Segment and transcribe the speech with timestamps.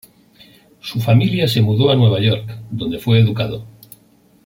[0.79, 3.67] Su familia se mudó a Nueva York, donde fue educado.